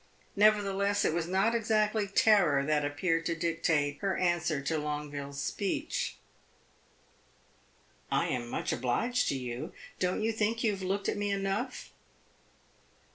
Nevertheless, 0.35 1.05
it 1.05 1.13
was 1.13 1.27
not 1.27 1.53
exactly 1.53 2.07
terror 2.07 2.65
that 2.65 2.83
appeared 2.83 3.23
to 3.27 3.35
dictate 3.35 3.99
her 3.99 4.17
answer 4.17 4.59
to 4.59 4.79
Longueville's 4.79 5.39
speech. 5.39 6.15
"I 8.11 8.25
am 8.29 8.49
much 8.49 8.73
obliged 8.73 9.27
to 9.27 9.37
you. 9.37 9.73
Don't 9.99 10.23
you 10.23 10.31
think 10.31 10.63
you 10.63 10.71
have 10.71 10.81
looked 10.81 11.07
at 11.07 11.17
me 11.17 11.29
enough?" 11.29 11.91